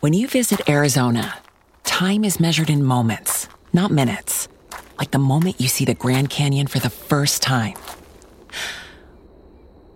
[0.00, 1.38] When you visit Arizona,
[1.82, 4.46] time is measured in moments, not minutes.
[4.96, 7.74] Like the moment you see the Grand Canyon for the first time.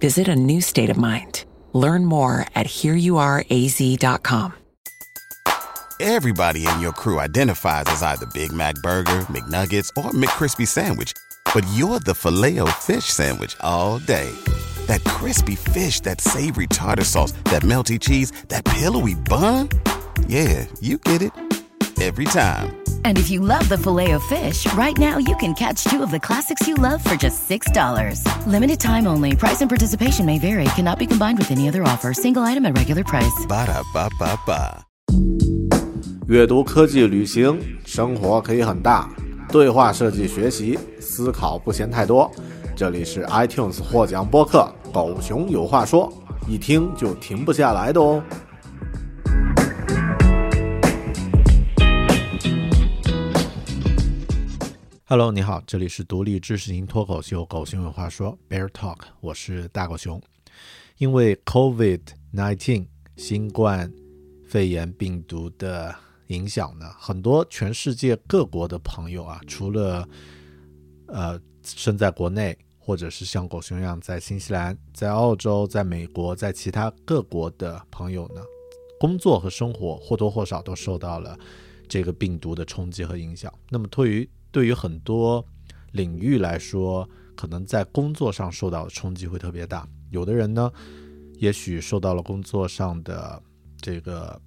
[0.00, 1.44] Visit a new state of mind.
[1.72, 4.54] Learn more at hereyouareaz.com.
[6.00, 11.12] Everybody in your crew identifies as either Big Mac Burger, McNuggets, or McCrispy Sandwich.
[11.54, 14.32] But you're the filet fish Sandwich all day.
[14.92, 19.70] That crispy fish, that savory tartar sauce, that melty cheese, that pillowy bun.
[20.28, 21.32] Yeah, you get it
[22.02, 22.76] every time.
[23.02, 26.68] And if you love the Filet-O-Fish, right now you can catch two of the classics
[26.68, 27.66] you love for just $6.
[28.46, 29.34] Limited time only.
[29.34, 30.64] Price and participation may vary.
[30.76, 32.12] Cannot be combined with any other offer.
[32.12, 33.46] Single item at regular price.
[33.48, 34.84] ba da ba ba ba
[36.28, 39.08] 阅读、科技、旅行、生活可以很大，
[39.48, 42.30] 对话设计、学习、思考不嫌太多。
[42.76, 44.70] 这里是 iTunes 获奖播客。
[44.92, 46.12] 狗熊有话说》，
[46.50, 48.22] 一听就停不下来的哦。
[55.06, 60.20] Hello，你好，这里是独立知识型脱口秀《狗熊有话说》Bear Talk，我是大狗熊。
[60.98, 63.90] 因为 COVID-19 新冠
[64.46, 65.94] 肺炎病毒的
[66.26, 70.06] 影响呢，很多全世界各国的朋友啊，除了
[71.06, 78.42] 呃身在国内，或者是像狗熊一样在新西兰、在澳洲、在美国、在其他各国的朋友呢，
[78.98, 81.38] 工作和生活或多或少都受到了
[81.88, 83.52] 这个病毒的冲击和影响。
[83.70, 85.44] 那么对于对于很多
[85.92, 89.88] 领域来说，可能在工作上受到的冲击会特别大。
[90.10, 90.70] 有的人呢，
[91.38, 93.40] 也许受到了工作上的
[93.80, 94.40] 这个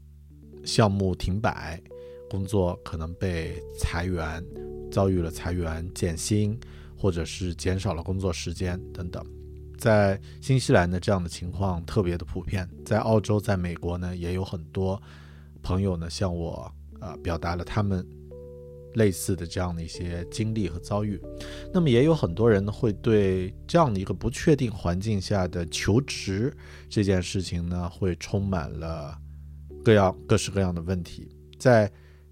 [0.66, 1.81] 项目停摆，
[2.30, 4.44] 工作可能被裁员，
[4.91, 6.59] 遭遇了裁员、减薪，
[6.96, 9.26] 或者是减少了工作时间等等。
[9.78, 12.70] 在新西兰呢，这样的情况特别的普遍。
[12.86, 15.02] 在澳洲、在美国呢，也有很多
[15.62, 18.06] 朋友呢向我呃表达了他们。
[18.96, 21.22] 类似的这样的一些经历和遭遇，
[21.74, 26.56] 那么也有很多人呢会对这样的一个不确定环境下的求职
[26.88, 29.14] 这件事情呢，会充满了
[29.84, 31.30] 各样各式各样的问题。
[31.59, 31.92] 在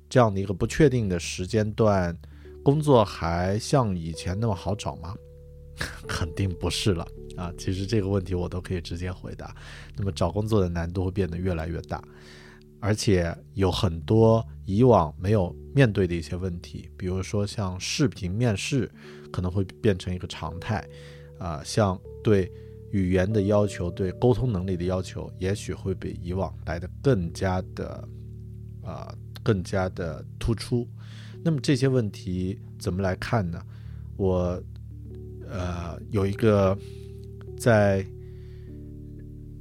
[0.09, 2.17] 这样的一个不确定的时间段，
[2.63, 5.15] 工作还像以前那么好找吗？
[6.07, 7.51] 肯定不是了啊！
[7.57, 9.55] 其实这个问题我都可以直接回答。
[9.97, 12.01] 那么找工作的难度会变得越来越大。
[12.79, 18.91] 而且有很多以往没有面对的一些问题，比如说像视频面试
[19.31, 20.85] 可能会变成一个常态，
[21.39, 22.51] 啊，像对
[22.91, 28.07] 语言的要求、对沟通能力的要求，也许会比以往来的更加的，
[28.83, 30.87] 啊，更加的突出。
[31.43, 33.61] 那么这些问题怎么来看呢？
[34.17, 34.61] 我，
[35.49, 36.77] 呃，有一个
[37.57, 38.05] 在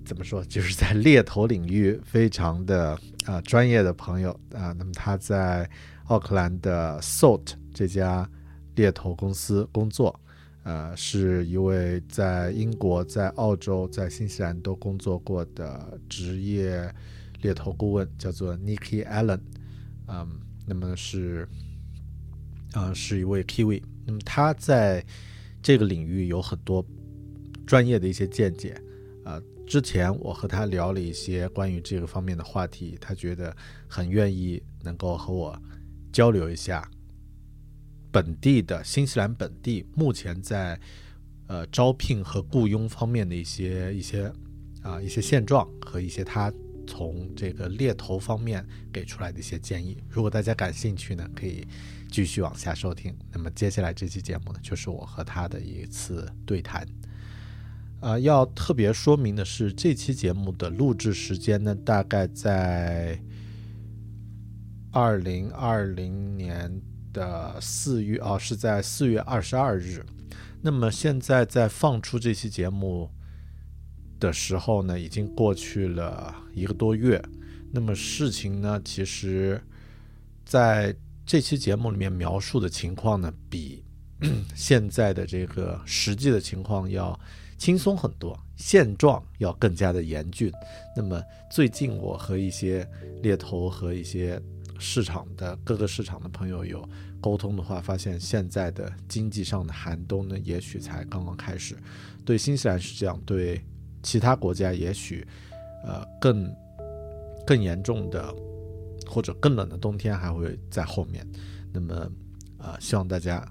[0.05, 2.99] 怎么说，就是在猎头领域非常的。
[3.25, 5.71] 啊，专业的朋友啊，那么他在
[6.07, 8.29] 奥克兰的 Salt 这家
[8.75, 10.21] 猎头公司工作，
[10.65, 16.93] 呃，是一位在英国、在澳洲、在新西兰都工作过的职业
[17.43, 19.39] 猎头顾问，叫做 Nikki Allen，
[20.09, 20.29] 嗯，
[20.67, 21.49] 那么是，
[22.73, 25.05] 啊，是一位 Kiwi，那么他在
[25.63, 26.85] 这个领域有很多
[27.67, 28.81] 专业的一些见解，
[29.25, 29.41] 啊。
[29.65, 33.57] 之前我和他聊了一些关于这个方面的话题，他觉得
[33.89, 35.59] 很愿意能够和我
[36.13, 36.87] 交流一下
[38.11, 40.79] 本地的新西兰本地目前在
[41.47, 44.31] 呃招聘和雇佣方面的一些一些
[44.83, 46.53] 啊一些现状和一些他
[46.87, 49.97] 从这个猎头方面给出来的一些建议。
[50.11, 51.67] 如果大家感兴趣呢，可以
[52.13, 53.17] 继续往下收听。
[53.33, 56.87] 那么接下来这期节目呢，就是我和他的一次对谈。
[58.01, 63.19] 啊，要特别说明的是，这期节目的录制时间呢，大概在
[64.91, 66.83] 二零二零年
[67.15, 70.05] 的四月，哦，是在四月二十二日。
[70.61, 73.09] 那么现在在放出这期节目
[74.21, 77.23] 的时候呢，已经过去了一个多月。
[77.73, 79.63] 那么事情呢，其实
[80.45, 80.95] 在
[81.33, 83.83] 这期节目里面描述的情况呢，比
[84.55, 87.19] 现在的这个实际的情况要。
[87.57, 90.53] 轻松很多，现状要更加的严峻。
[90.95, 92.87] 那么最近我和一些
[93.23, 94.39] 猎头和一些
[94.79, 96.87] 市场的各个市场的朋友有
[97.19, 101.75] 沟通的话，发现现在的经济上的寒冬呢，也许才刚刚开始。
[102.27, 103.65] 对新西兰是这样，对
[104.03, 105.27] 其他国家也许，
[105.87, 106.55] 呃，更
[107.47, 108.35] 更严重的
[109.13, 111.27] 或者更冷的冬天还会在后面。
[111.71, 112.11] 那么，
[112.59, 113.47] 呃，希望大家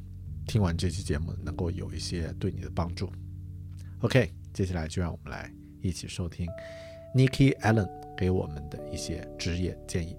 [0.48, 3.08] 听完这期节目能够有一些对你的帮助。
[4.00, 6.48] OK，接下来就让我们来一起收听
[7.16, 7.88] Nikki Allen
[8.18, 10.18] 给我们的一些职业建议。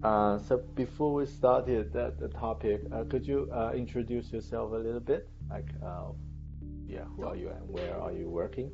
[0.00, 4.78] Uh, so before we started the, the topic, uh, could you uh, introduce yourself a
[4.78, 5.28] little bit?
[5.50, 6.12] Like, uh,
[6.86, 8.70] yeah, who are you and where are you working?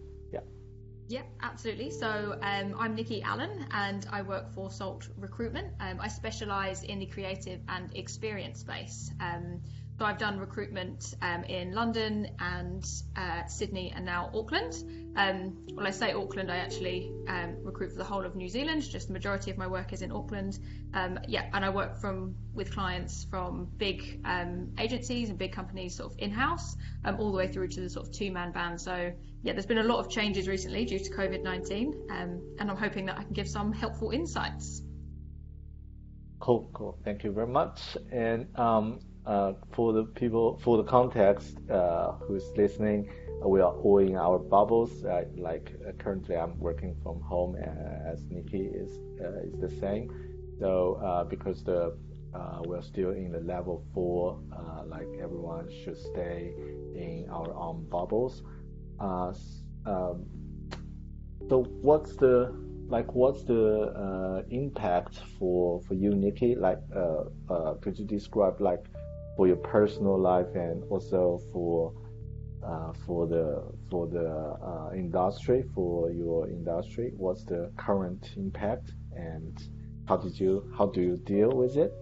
[1.08, 1.22] Yeah.
[1.42, 1.90] Absolutely.
[1.90, 5.68] So um, I'm Nikki Allen and I work for Salt Recruitment.
[5.78, 9.10] Um, I specialise in the creative and experience space.
[9.20, 9.60] Um,
[9.98, 12.84] so I've done recruitment um, in London and
[13.16, 14.74] uh, Sydney and now Auckland.
[15.16, 18.82] Um, when I say Auckland, I actually um, recruit for the whole of New Zealand.
[18.82, 20.58] Just the majority of my work is in Auckland.
[20.94, 25.94] Um, yeah, and I work from with clients from big um, agencies and big companies,
[25.94, 28.80] sort of in-house, um, all the way through to the sort of two-man band.
[28.80, 29.12] So
[29.44, 33.18] yeah, there's been a lot of changes recently due to COVID-19, and I'm hoping that
[33.18, 34.82] I can give some helpful insights.
[36.40, 36.98] Cool, cool.
[37.04, 37.96] Thank you very much.
[38.10, 38.48] And
[39.26, 43.10] uh, for the people, for the context uh, who's listening,
[43.44, 45.04] uh, we are all in our bubbles.
[45.04, 48.90] Uh, like uh, currently, I'm working from home, as Nikki is
[49.44, 50.10] is the same.
[50.60, 51.96] So because the
[52.66, 54.40] we're still in the level four,
[54.86, 56.52] like everyone should stay
[56.94, 58.42] in our own bubbles.
[59.86, 60.24] Um,
[61.48, 62.54] so what's the
[62.88, 68.60] like what's the uh, impact for for you nikki like uh, uh, could you describe
[68.60, 68.84] like
[69.36, 71.92] for your personal life and also for
[72.66, 79.68] uh, for the for the uh, industry for your industry what's the current impact and
[80.08, 81.92] how did you how do you deal with it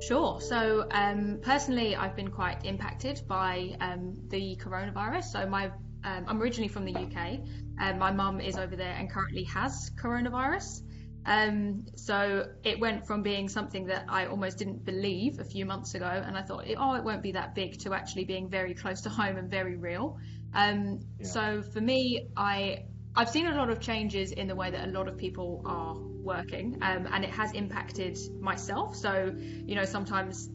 [0.00, 0.40] Sure.
[0.40, 5.24] So um, personally, I've been quite impacted by um, the coronavirus.
[5.24, 5.70] So my
[6.04, 7.40] um, I'm originally from the UK.
[7.78, 10.82] and my mum is over there and currently has coronavirus.
[11.26, 15.94] Um, so it went from being something that I almost didn't believe a few months
[15.94, 19.00] ago, and I thought, oh, it won't be that big, to actually being very close
[19.02, 20.18] to home and very real.
[20.54, 21.26] Um, yeah.
[21.26, 22.84] So for me, I
[23.16, 25.96] I've seen a lot of changes in the way that a lot of people are
[25.96, 28.94] working, um, and it has impacted myself.
[28.94, 30.48] So you know, sometimes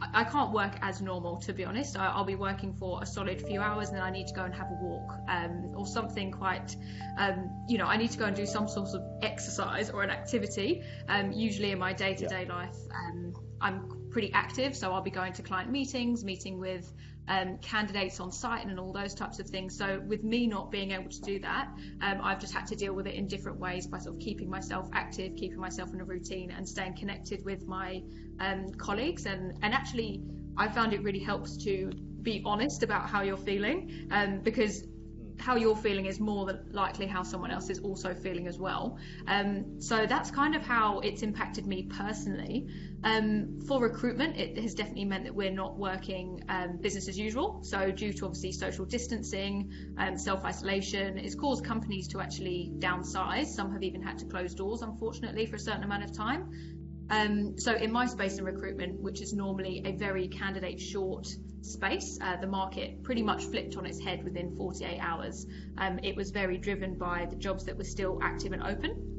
[0.00, 1.96] I can't work as normal, to be honest.
[1.96, 4.44] I, will be working for a solid few hours and then I need to go
[4.44, 6.76] and have a walk um, or something quite,
[7.18, 10.10] um, you know, I need to go and do some sort of exercise or an
[10.10, 10.82] activity.
[11.08, 15.10] Um, usually in my day to day life, um, I'm pretty active, so I'll be
[15.10, 16.92] going to client meetings, meeting with
[17.28, 19.76] um, candidates on site and all those types of things.
[19.76, 21.68] So with me not being able to do that,
[22.02, 24.48] um, I've just had to deal with it in different ways by sort of keeping
[24.48, 28.02] myself active, keeping myself in a routine, and staying connected with my
[28.40, 29.26] um, colleagues.
[29.26, 30.22] And and actually,
[30.56, 31.90] I found it really helps to
[32.22, 34.84] be honest about how you're feeling, um, because
[35.40, 38.98] how you're feeling is more than likely how someone else is also feeling as well.
[39.26, 42.66] Um, so that's kind of how it's impacted me personally.
[43.04, 47.60] Um, for recruitment, it has definitely meant that we're not working um, business as usual.
[47.62, 53.46] So due to obviously social distancing and um, self-isolation, it's caused companies to actually downsize.
[53.46, 56.50] Some have even had to close doors, unfortunately, for a certain amount of time.
[57.10, 61.26] Um, so in my space in recruitment, which is normally a very candidate short
[61.62, 65.46] space, uh, the market pretty much flipped on its head within 48 hours.
[65.78, 69.18] Um, it was very driven by the jobs that were still active and open.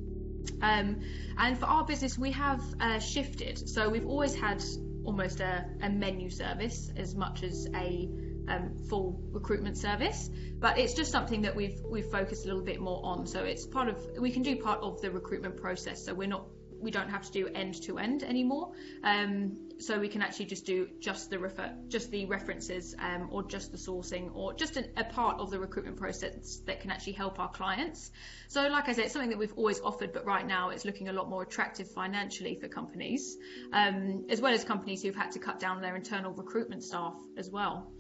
[0.62, 1.02] Um,
[1.38, 3.70] and for our business, we have uh, shifted.
[3.70, 4.64] So we've always had
[5.04, 8.10] almost a, a menu service as much as a
[8.48, 12.80] um, full recruitment service, but it's just something that we've we've focused a little bit
[12.80, 13.28] more on.
[13.28, 16.04] So it's part of we can do part of the recruitment process.
[16.04, 16.46] So we're not
[16.82, 18.72] we don't have to do end to end anymore.
[19.04, 23.44] Um, so we can actually just do just the refer, just the references, um, or
[23.44, 27.14] just the sourcing, or just an, a part of the recruitment process that can actually
[27.14, 28.12] help our clients.
[28.48, 31.10] So, like I said, it's something that we've always offered, but right now it's looking
[31.10, 33.38] a lot more attractive financially for companies,
[33.72, 37.50] um, as well as companies who've had to cut down their internal recruitment staff as
[37.50, 37.92] well.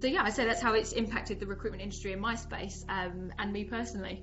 [0.00, 3.32] So yeah, I say that's how it's impacted the recruitment industry in my space um,
[3.38, 4.22] and me personally.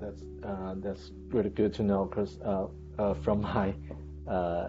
[0.00, 2.66] That's uh, that's really good to know because uh,
[2.98, 3.74] uh, from my
[4.28, 4.68] uh,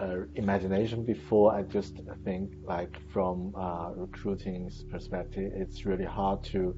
[0.00, 3.52] uh, imagination before, I just think like from
[3.96, 6.76] recruiting's perspective, it's really hard to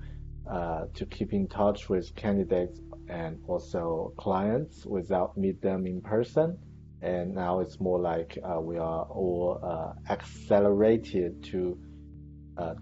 [0.95, 6.59] to keep in touch with candidates and also clients without meet them in person.
[7.03, 11.79] And now it's more like we are all accelerated to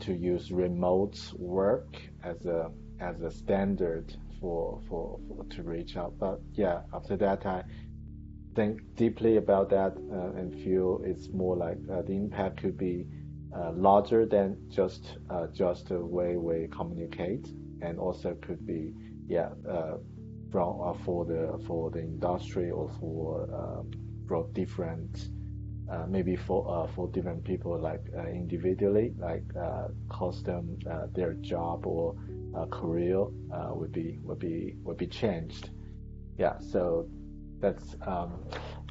[0.01, 6.13] to use remote work as a as a standard for, for, for to reach out.
[6.19, 7.63] But yeah, after that, I
[8.55, 13.07] think deeply about that uh, and feel it's more like uh, the impact could be
[13.57, 17.47] uh, larger than just uh, just the way we communicate,
[17.81, 18.93] and also could be
[19.27, 19.97] yeah uh,
[20.51, 23.91] from uh, for the for the industry or for um,
[24.27, 25.29] for different
[25.91, 31.07] uh, maybe for uh, for different people like uh, individually like uh, cost them uh,
[31.13, 32.15] their job or
[32.71, 33.25] career
[33.75, 35.71] would be would be would be changed.
[36.39, 37.09] Yeah so
[37.61, 38.39] that's um,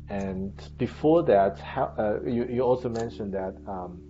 [0.09, 4.01] and before that how, you, you also mentioned that um,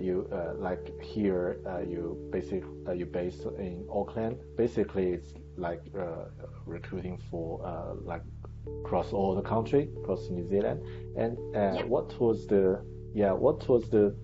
[0.00, 2.62] you like here you basic
[2.94, 4.38] you based in Auckland.
[4.56, 5.82] Basically it's like
[6.66, 7.46] recruiting for
[8.04, 8.22] like
[8.84, 10.82] across all the country, across New Zealand.
[11.16, 11.84] And uh, yeah.
[11.84, 14.14] what was the yeah what was the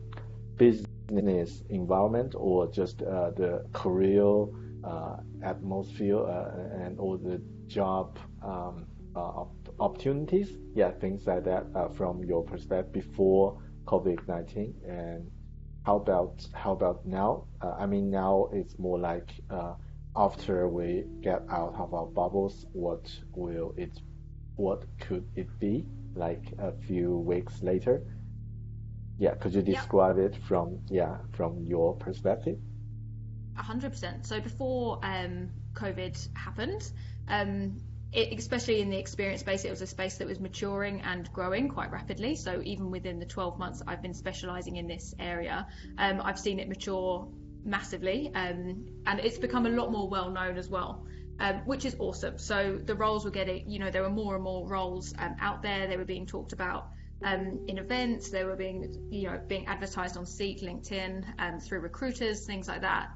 [0.57, 4.47] business environment or just uh, the career
[4.85, 9.45] uh, atmosphere uh, and all the job um, uh,
[9.80, 10.57] opportunities?
[10.75, 15.30] Yeah, things like that uh, from your perspective before COVID-19 and
[15.85, 17.47] how about how about now?
[17.62, 19.30] I mean now it's more like
[20.16, 24.00] after we get out of our bubbles, what will it
[24.59, 28.03] what could it be like a few weeks later?
[29.17, 30.25] Yeah, could you describe yeah.
[30.25, 32.59] it from yeah from your perspective?
[33.57, 34.27] hundred percent.
[34.27, 36.91] So before um, COVID happened,
[37.29, 37.81] um,
[38.12, 41.69] it, especially in the experience space, it was a space that was maturing and growing
[41.69, 42.37] quite rapidly.
[42.37, 45.67] So even within the 12 months I've been specialising in this area,
[45.99, 47.29] um, I've seen it mature
[47.65, 51.05] massively, um, and it's become a lot more well known as well
[51.40, 52.38] um, which is awesome.
[52.38, 55.62] So the roles were getting, you know, there were more and more roles um, out
[55.62, 55.87] there.
[55.87, 56.88] They were being talked about
[57.25, 58.30] um, in events.
[58.30, 62.83] They were being, you know, being advertised on Seek, LinkedIn, um, through recruiters, things like
[62.83, 63.11] that.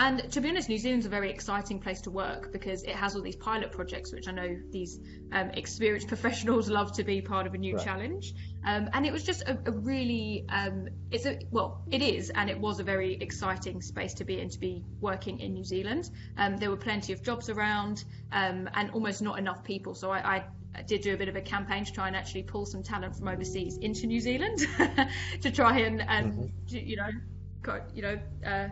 [0.00, 2.94] Um, and to be honest, New Zealand's a very exciting place to work because it
[2.94, 4.98] has all these pilot projects, which I know these
[5.32, 7.84] um, experienced professionals love to be part of a new right.
[7.84, 8.34] challenge.
[8.64, 12.48] Um, and it was just a, a really, um, it's a well, it is, and
[12.48, 16.10] it was a very exciting space to be in to be working in New Zealand.
[16.38, 19.94] Um, there were plenty of jobs around, um, and almost not enough people.
[19.94, 22.64] So I, I did do a bit of a campaign to try and actually pull
[22.64, 24.60] some talent from overseas into New Zealand
[25.42, 26.76] to try and, and mm-hmm.
[26.76, 28.18] you know, you know.
[28.46, 28.68] Uh,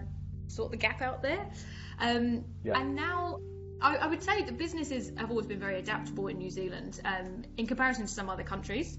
[0.48, 1.50] sort the gap out there.
[1.98, 2.78] Um, yeah.
[2.78, 3.40] And now
[3.80, 7.42] I, I, would say that businesses have always been very adaptable in New Zealand um,
[7.56, 8.98] in comparison to some other countries.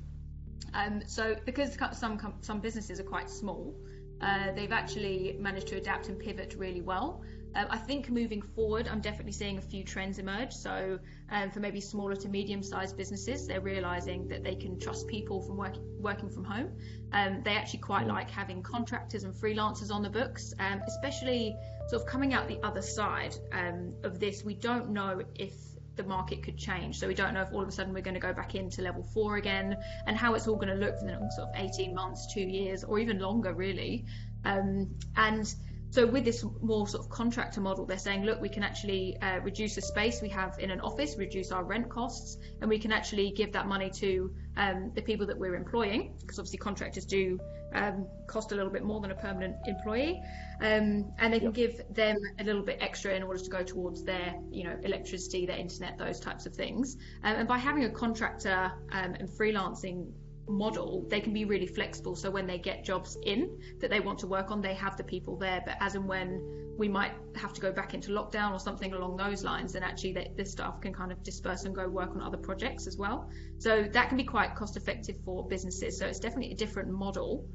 [0.74, 3.76] Um, so because some some businesses are quite small,
[4.22, 7.24] uh, they've actually managed to adapt and pivot really well.
[7.56, 10.54] Um, I think moving forward, I'm definitely seeing a few trends emerge.
[10.54, 11.00] So,
[11.32, 15.42] um, for maybe smaller to medium sized businesses, they're realizing that they can trust people
[15.42, 16.72] from work, working from home.
[17.12, 21.56] Um, they actually quite like having contractors and freelancers on the books, um, especially
[21.88, 24.44] sort of coming out the other side um, of this.
[24.44, 25.54] We don't know if
[26.00, 26.98] the market could change.
[26.98, 28.82] So we don't know if all of a sudden we're going to go back into
[28.82, 29.76] level four again
[30.08, 32.42] and how it's all going to look for the next sort of 18 months, two
[32.42, 34.06] years, or even longer, really.
[34.46, 35.54] Um, and
[35.92, 39.40] so with this more sort of contractor model, they're saying, look, we can actually uh,
[39.40, 42.92] reduce the space we have in an office, reduce our rent costs, and we can
[42.92, 47.40] actually give that money to um, the people that we're employing, because obviously contractors do
[47.74, 50.22] um, cost a little bit more than a permanent employee,
[50.62, 51.54] um, and they can yep.
[51.56, 55.46] give them a little bit extra in order to go towards their, you know, electricity,
[55.48, 56.98] their internet, those types of things.
[57.24, 60.12] Um, and by having a contractor um, and freelancing
[60.50, 62.16] model, they can be really flexible.
[62.16, 65.04] So when they get jobs in that they want to work on, they have the
[65.04, 65.62] people there.
[65.66, 69.18] But as and when we might have to go back into lockdown or something along
[69.18, 72.22] those lines, then actually the, the staff can kind of disperse and go work on
[72.22, 73.30] other projects as well.
[73.60, 76.00] So that can be quite cost effective for businesses.
[76.00, 77.48] So it's definitely a different model.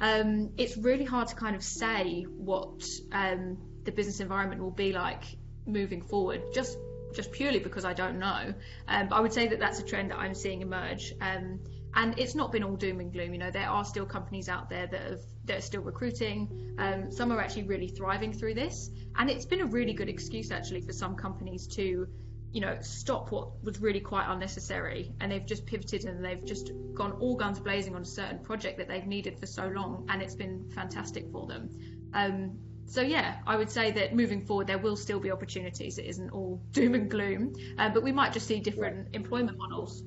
[0.00, 4.92] Um, it's really hard to kind of say what um, the business environment will be
[4.92, 5.22] like
[5.66, 6.76] moving forward, just
[7.14, 8.54] just purely because I don't know.
[8.88, 11.12] Um, but I would say that that's a trend that I'm seeing emerge.
[11.20, 11.60] Um,
[11.96, 13.32] and it's not been all doom and gloom.
[13.32, 16.74] You know, there are still companies out there that have that are still recruiting.
[16.78, 20.50] Um, some are actually really thriving through this, and it's been a really good excuse
[20.50, 22.08] actually for some companies to,
[22.52, 26.72] you know, stop what was really quite unnecessary, and they've just pivoted and they've just
[26.94, 30.22] gone all guns blazing on a certain project that they've needed for so long, and
[30.22, 31.70] it's been fantastic for them.
[32.12, 35.98] Um, so yeah, I would say that moving forward there will still be opportunities.
[35.98, 40.02] It isn't all doom and gloom, uh, but we might just see different employment models.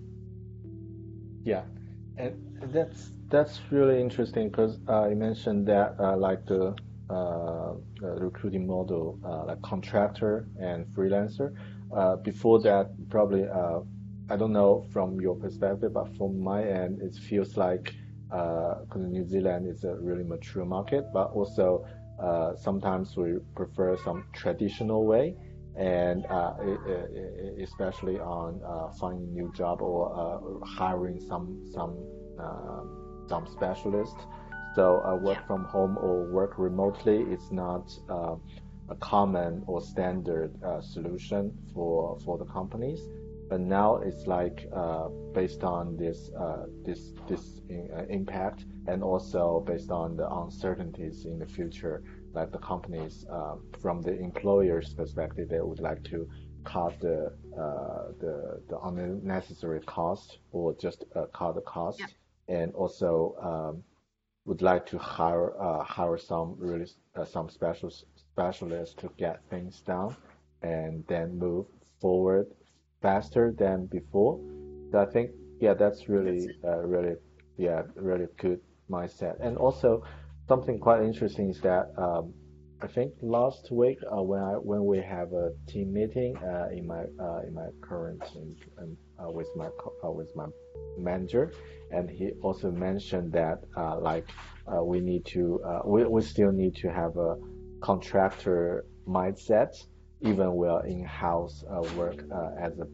[1.44, 1.63] Yeah,
[2.17, 6.75] and that's that's really interesting because uh, you mentioned that uh, like the
[7.09, 11.53] uh, recruiting model, uh, like contractor and freelancer.
[11.95, 13.79] Uh, before that, probably uh,
[14.29, 17.93] I don't know from your perspective, but from my end, it feels like
[18.29, 21.86] because New Zealand is a really mature market, but also
[22.59, 25.36] sometimes we prefer some traditional way
[25.77, 26.53] and uh,
[27.62, 31.96] especially on uh, finding new job or uh, hiring some some
[32.39, 34.17] um, some specialist.
[34.75, 38.36] So uh, work from home or work remotely is not uh,
[38.89, 43.01] a common or standard uh, solution for for the companies.
[43.50, 49.03] but now it's like uh, based on this uh, this this in, uh, impact and
[49.03, 52.03] also based on the uncertainties in the future
[52.39, 56.20] like the companies uh, from the employer's perspective they would like to
[56.74, 57.20] cut the
[57.63, 58.36] uh, the,
[58.70, 62.56] the unnecessary cost or just uh, cut the cost yeah.
[62.58, 63.12] and also
[63.50, 63.74] um,
[64.48, 65.50] would like to hire
[65.96, 66.88] hire some really
[67.36, 70.15] some special specialists to get things done
[70.62, 71.65] and then move
[72.01, 72.48] forward
[73.01, 74.39] faster than before.
[74.91, 77.15] So I think yeah, that's really uh, really
[77.58, 79.36] yeah really good mindset.
[79.39, 80.03] And also
[80.48, 82.34] something quite interesting is that um,
[82.82, 86.86] I think last week uh, when I when we have a team meeting uh, in
[86.86, 89.70] my uh, in my current and uh, with my
[90.06, 90.46] uh, with my
[90.98, 91.54] manager,
[91.92, 93.63] and he also mentioned that
[94.00, 94.30] like
[94.84, 97.36] we need to we we still need to have a
[97.82, 99.74] contractor mindset
[100.22, 102.88] even will in-house uh, work uh, as a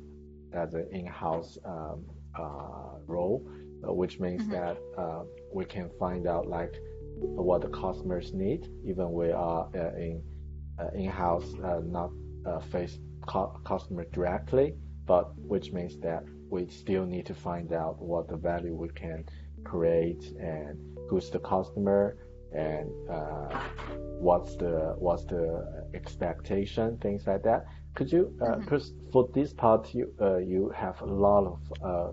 [0.56, 2.06] as an in-house um,
[2.38, 3.42] uh, role,
[3.84, 4.52] which means mm-hmm.
[4.52, 6.74] that we can find out like
[7.18, 10.22] what the customers need, even we are in
[10.96, 11.54] in-house
[11.86, 12.12] not
[12.72, 12.98] face
[13.66, 18.76] customer directly, but which means that we still need to find out what the value
[18.76, 19.26] we can
[19.64, 20.78] create and
[21.10, 22.18] who's the customer
[22.54, 23.50] and uh,
[24.20, 27.66] what's the what's the expectation, things like that.
[27.96, 29.12] Could you, because uh, mm-hmm.
[29.12, 32.12] for this part, you uh, you have a lot of uh,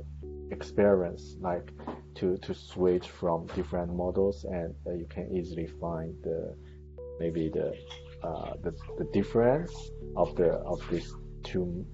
[0.51, 1.73] experience, like
[2.17, 6.55] to to switch from different models, and uh, you can easily find the
[7.19, 7.73] maybe the
[8.23, 9.73] uh, the, the difference
[10.17, 11.87] of the of these two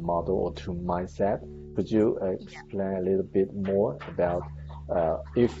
[0.00, 1.40] model or two mindset.
[1.74, 4.42] Could you explain a little bit more about
[5.36, 5.52] if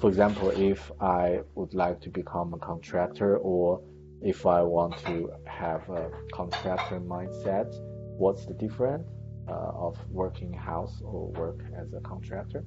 [0.00, 3.82] for example, if I would like to become a contractor or
[4.22, 7.68] if I want to have a contractor mindset,
[8.16, 12.64] what's the difference uh, of working house or work as a contractor?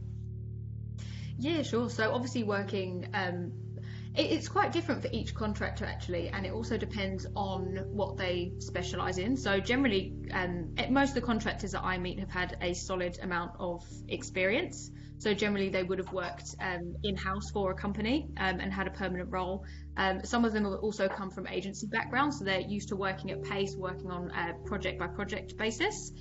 [1.38, 1.90] Yeah, sure.
[1.90, 3.52] So obviously working um,
[4.16, 9.18] it's quite different for each contractor actually, and it also depends on what they specialise
[9.18, 9.36] in.
[9.36, 13.54] So generally, um, most of the contractors that I meet have had a solid amount
[13.60, 14.92] of experience.
[15.18, 18.88] So generally, they would have worked um, in house for a company um, and had
[18.88, 19.66] a permanent role.
[19.98, 23.32] Um, some of them have also come from agency backgrounds, so they're used to working
[23.32, 26.12] at pace, working on a project by project basis.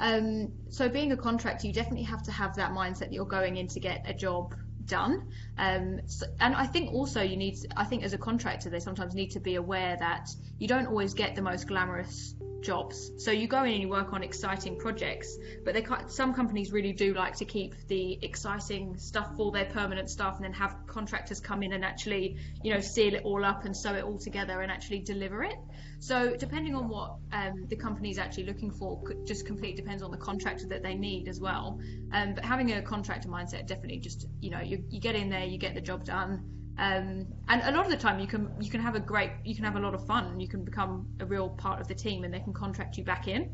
[0.00, 3.58] Um, so being a contractor, you definitely have to have that mindset that you're going
[3.58, 4.54] in to get a job
[4.86, 5.22] done.
[5.60, 9.14] Um, so, and I think also you need, I think as a contractor, they sometimes
[9.14, 13.10] need to be aware that you don't always get the most glamorous jobs.
[13.16, 16.92] So you go in and you work on exciting projects, but they some companies really
[16.92, 21.40] do like to keep the exciting stuff for their permanent staff, and then have contractors
[21.40, 24.60] come in and actually, you know, seal it all up and sew it all together
[24.60, 25.56] and actually deliver it.
[26.00, 30.10] So depending on what um, the company is actually looking for, just completely depends on
[30.10, 31.78] the contractor that they need as well.
[32.12, 35.44] Um, but having a contractor mindset definitely just, you know, you, you get in there,
[35.50, 36.44] you get the job done.
[36.78, 39.54] Um, and a lot of the time you can you can have a great you
[39.54, 42.24] can have a lot of fun you can become a real part of the team
[42.24, 43.50] and they can contract you back in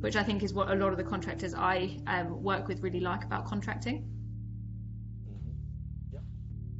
[0.00, 3.00] which I think is what a lot of the contractors I um, work with really
[3.00, 4.04] like about contracting.
[5.28, 6.14] Mm-hmm.
[6.14, 6.20] Yeah,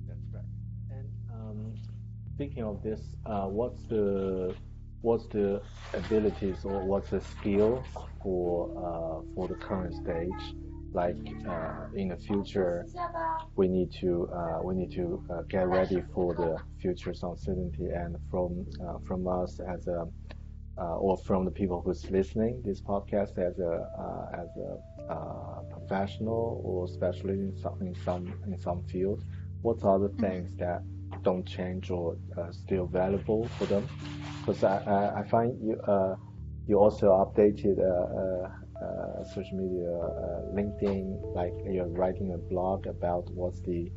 [0.06, 0.44] that's right.
[0.90, 1.74] And um,
[2.34, 4.54] speaking of this, uh, what's the
[5.00, 5.62] what's the
[5.94, 7.84] abilities or what's the skill
[8.22, 10.54] for uh, for the current stage
[10.92, 11.16] like
[11.48, 12.86] uh, in the future
[13.56, 18.16] we need to uh, we need to uh, get ready for the future's uncertainty and
[18.30, 20.06] from uh, from us as a
[20.78, 26.60] uh, or from the people who's listening this podcast as a uh, as a professional
[26.64, 29.22] or especially in some in some in some field.
[29.62, 30.82] What are the things that
[31.24, 32.16] don't change or
[32.52, 33.88] still valuable for them?
[34.40, 35.76] Because I, I, I find you
[36.68, 37.78] you also updated
[38.82, 43.90] uh, social media, uh, LinkedIn, like you're writing a blog about what's the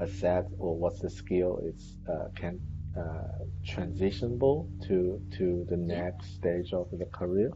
[0.00, 2.60] asset or what's the skill it's uh, can
[2.98, 7.50] uh, transitionable to to the next stage of the career.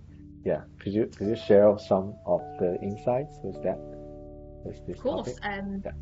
[0.45, 3.79] Yeah, could you could you share some of the insights with that?
[4.65, 5.39] With this of course.
[5.43, 5.93] Um, yeah.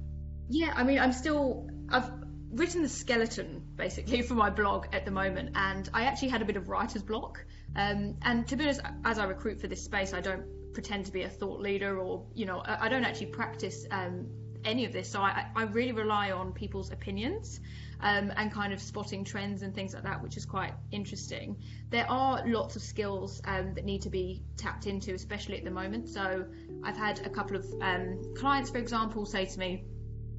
[0.48, 2.10] yeah, I mean, I'm still I've
[2.52, 6.44] written the skeleton basically for my blog at the moment, and I actually had a
[6.44, 7.44] bit of writer's block.
[7.76, 11.12] Um, and to be honest, as I recruit for this space, I don't pretend to
[11.12, 14.26] be a thought leader or you know I, I don't actually practice um,
[14.64, 15.10] any of this.
[15.10, 17.60] So I, I really rely on people's opinions
[18.00, 21.56] um, and kind of spotting trends and things like that which is quite interesting.
[21.90, 25.70] There are lots of skills um, that need to be tapped into especially at the
[25.70, 26.08] moment.
[26.08, 26.44] So
[26.84, 29.84] I've had a couple of um, clients for example say to me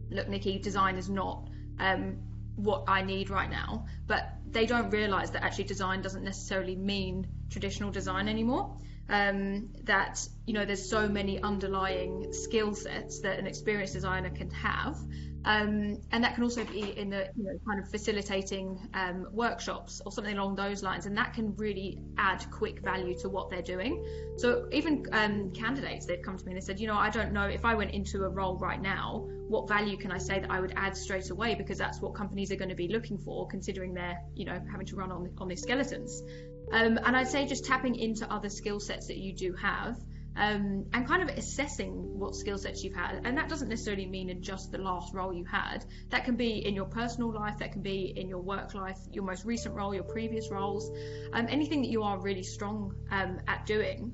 [0.09, 2.17] look Nikki design is not um,
[2.55, 3.85] what I need right now.
[4.07, 8.77] But they don't realize that actually design doesn't necessarily mean traditional design anymore
[9.09, 14.49] um, that you know there's so many underlying skill sets that an experienced designer can
[14.51, 14.97] have.
[15.45, 20.01] Um, and that can also be in the you know kind of facilitating um, workshops
[20.05, 21.05] or something along those lines.
[21.05, 24.05] And that can really add quick value to what they're doing.
[24.37, 27.31] So even um, candidates they've come to me and they said you know i don't
[27.31, 27.45] know.
[27.45, 30.59] If i went into a role right now what value can i say that i
[30.59, 31.55] would add straight away?
[31.55, 34.85] Because that's what companies are going to be looking for considering they're you know having
[34.87, 36.21] to run on on these skeletons
[36.71, 39.97] um, and i'd say just tapping into other skill sets that you do have
[40.39, 43.21] um, and kind of assessing what skill sets you've had.
[43.25, 45.85] And that doesn't necessarily mean in just the last role you had.
[46.09, 49.25] That can be in your personal life, that can be in your work life, your
[49.25, 50.89] most recent role, your previous roles,
[51.33, 54.13] um, anything that you are really strong um, at doing.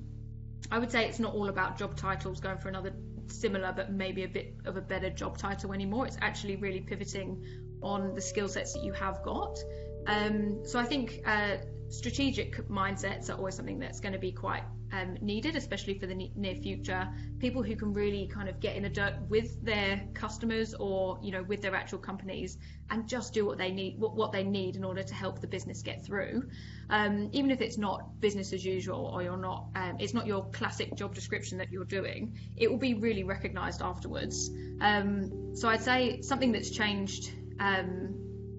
[0.72, 2.94] I would say it's not all about job titles, going for another
[3.28, 6.08] similar but maybe a bit of a better job title anymore.
[6.08, 7.44] It's actually really pivoting
[7.84, 9.60] on the skill sets that you have got.
[10.08, 11.58] Um, so I think uh,
[11.90, 16.30] strategic mindsets are always something that's going to be quite um, needed, especially for the
[16.36, 17.08] near future.
[17.40, 21.32] People who can really kind of get in the dirt with their customers or you
[21.32, 22.58] know with their actual companies
[22.90, 25.48] and just do what they need, what, what they need in order to help the
[25.48, 26.48] business get through.
[26.90, 30.46] Um, even if it's not business as usual or you're not, um, it's not your
[30.52, 32.38] classic job description that you're doing.
[32.56, 34.52] It will be really recognised afterwards.
[34.82, 38.14] Um, so I'd say something that's changed um,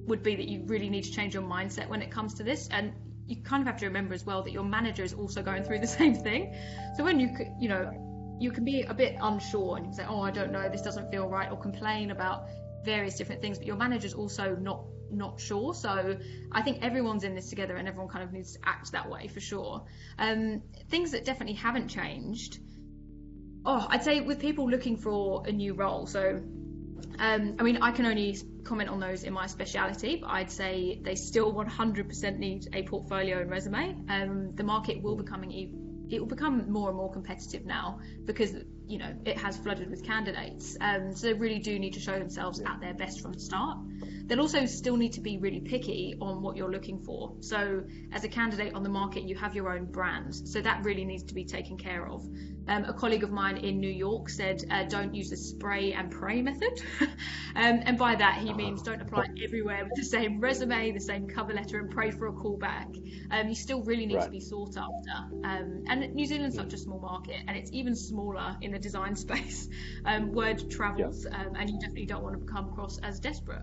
[0.07, 2.69] would be that you really need to change your mindset when it comes to this
[2.71, 2.93] and
[3.27, 5.81] you kind of have to remember as well that your manager is also going through
[5.81, 6.55] the same thing.
[6.97, 10.07] So when you you know you can be a bit unsure and you can say,
[10.09, 12.49] oh, I don't know, this doesn't feel right, or complain about
[12.85, 15.75] various different things, but your manager's also not not sure.
[15.75, 16.19] So
[16.53, 19.29] I think everyone's in this together, and everyone kind of needs to act that way
[19.29, 19.85] for sure.
[20.19, 22.59] Um, things that definitely haven't changed.
[23.65, 26.07] Oh, I'd say with people looking for a new role.
[26.07, 26.41] So
[27.19, 31.01] um, I mean, I can only comment on those in my speciality, but I'd say
[31.03, 34.05] they still 100% need a portfolio and resume.
[34.09, 35.51] Um, the market will becoming
[36.09, 38.55] it will become more and more competitive now because
[38.87, 40.77] you know it has flooded with candidates.
[40.81, 43.79] Um, so they really do need to show themselves at their best from the start.
[44.27, 47.35] They'll also still need to be really picky on what you're looking for.
[47.41, 51.05] So as a candidate on the market, you have your own brand, so that really
[51.05, 52.25] needs to be taken care of.
[52.69, 56.11] Um, a colleague of mine in New York said, uh, "Don't use the spray and
[56.11, 57.09] pray method," um,
[57.55, 61.53] and by that he means don't apply everywhere with the same resume, the same cover
[61.53, 62.89] letter, and pray for a call back.
[63.31, 64.25] Um, you still really need right.
[64.25, 65.37] to be sought after.
[65.45, 69.15] Um, and New Zealand's such a small market, and it's even smaller in the design
[69.27, 69.69] space.
[70.05, 71.41] Um, word travels, yeah.
[71.41, 73.63] Um, and you definitely don't want to come across as desperate.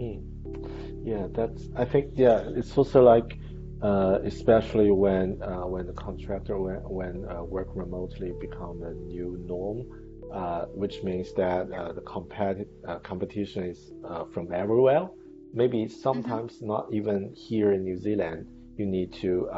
[0.00, 1.04] Mm.
[1.04, 1.68] Yeah, that's.
[1.76, 3.38] I think yeah, it's also like
[3.82, 9.38] uh, especially when uh, when the contractor when when uh, work remotely become the new
[9.46, 9.86] norm,
[10.32, 13.92] uh, which means that uh, the competi- uh, competition is
[14.32, 15.08] from everywhere.
[15.54, 16.66] Maybe sometimes mm-hmm.
[16.66, 18.46] not even here in New Zealand.
[18.76, 19.48] You need to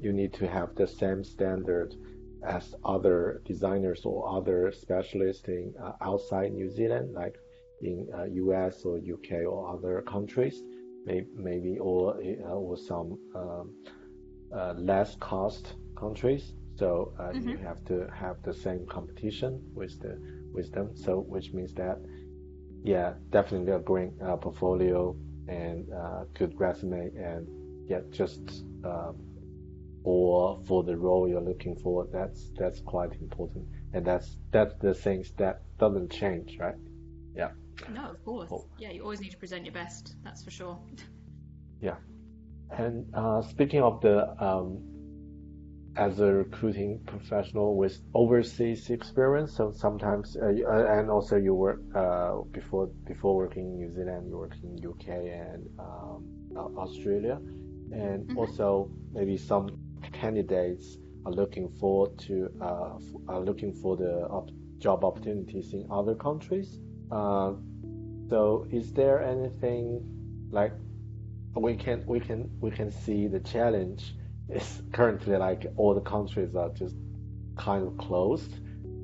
[0.00, 1.94] you need to have the same standard
[2.46, 7.36] as other designers or other specialists in outside New Zealand, like
[7.82, 8.84] in U.S.
[8.84, 9.44] or U.K.
[9.44, 10.62] or other countries
[11.06, 13.74] maybe or uh, or some um,
[14.54, 16.52] uh, less cost countries.
[16.76, 17.48] So uh, mm-hmm.
[17.50, 20.18] you have to have the same competition with the
[20.52, 20.96] with them.
[20.96, 21.98] So which means that
[22.82, 25.14] yeah, definitely a great portfolio
[25.48, 25.86] and
[26.34, 27.46] good resume and
[27.88, 28.64] yeah, just
[30.02, 34.94] or for the role you're looking for, that's that's quite important, and that's that's the
[34.94, 36.76] things that doesn't change, right?
[37.36, 37.50] Yeah.
[37.88, 38.48] No, of course.
[38.48, 38.68] Cool.
[38.78, 40.16] Yeah, you always need to present your best.
[40.22, 40.78] That's for sure.
[41.80, 41.96] yeah,
[42.76, 44.82] and uh, speaking of the um,
[45.96, 51.80] as a recruiting professional with overseas experience, so sometimes uh, uh and also you work
[51.94, 57.38] uh, before before working in New Zealand, you work in UK and um, Australia,
[57.92, 58.38] and mm-hmm.
[58.38, 59.68] also maybe some
[60.12, 66.14] candidates are looking for to uh, are looking for the op- job opportunities in other
[66.14, 66.78] countries.
[67.10, 67.52] Uh,
[68.30, 70.02] so is there anything
[70.50, 70.72] like
[71.54, 74.14] we can we can we can see the challenge
[74.48, 76.96] is currently like all the countries are just
[77.56, 78.52] kind of closed,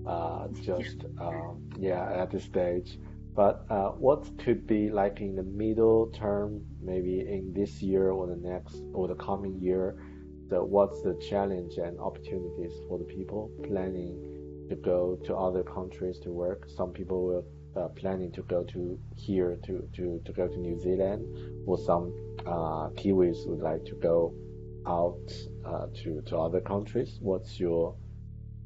[0.07, 2.99] uh, just um, yeah at this stage.
[3.35, 8.27] But uh, what could be like in the middle term, maybe in this year or
[8.27, 10.03] the next or the coming year?
[10.49, 16.19] So what's the challenge and opportunities for the people planning to go to other countries
[16.21, 16.67] to work?
[16.75, 17.45] Some people will
[17.77, 21.25] uh, planning to go to here to, to, to go to New Zealand,
[21.67, 22.13] or some
[22.47, 24.35] uh, Kiwis would like to go
[24.87, 25.33] out
[25.65, 27.19] uh, to to other countries.
[27.21, 27.95] What's your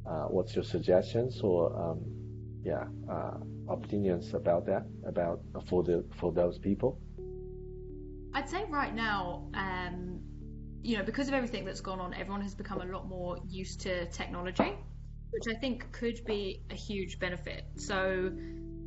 [0.07, 2.01] uh, what's your suggestions or um,
[2.63, 6.99] yeah uh, opinions about that about for the for those people?
[8.35, 9.49] I'd say right now.
[9.55, 10.21] Um,
[10.83, 13.83] you know, because of everything that's gone on, everyone has become a lot more used
[13.83, 14.73] to technology,
[15.31, 17.65] which I think could be a huge benefit.
[17.77, 18.33] So,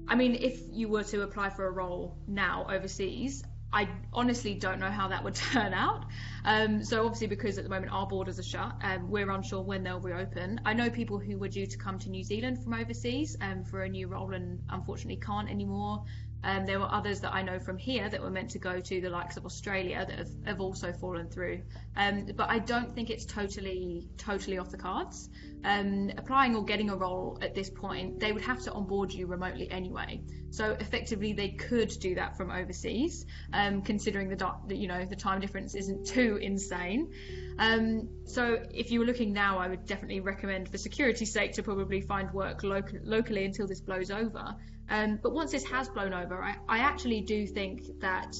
[0.07, 4.79] I mean, if you were to apply for a role now overseas, I honestly don't
[4.79, 6.05] know how that would turn out.
[6.45, 9.83] Um, so obviously, because at the moment our borders are shut, um, we're unsure when
[9.83, 10.61] they'll reopen.
[10.65, 13.83] I know people who were due to come to New Zealand from overseas um, for
[13.83, 16.03] a new role and unfortunately can't anymore.
[16.43, 19.01] Um, there were others that I know from here that were meant to go to
[19.01, 21.61] the likes of Australia that have, have also fallen through.
[21.95, 25.29] Um, but I don't think it's totally totally off the cards.
[25.63, 29.27] Um, applying or getting a role at this point, they would have to onboard you
[29.27, 30.21] remotely anyway.
[30.53, 35.41] So effectively, they could do that from overseas, um, considering the, you know the time
[35.41, 37.11] difference isn't too insane.
[37.57, 41.63] Um, so if you were looking now, I would definitely recommend, for security's sake, to
[41.63, 44.55] probably find work local, locally until this blows over.
[44.89, 48.35] Um, but once this has blown over, I, I actually do think that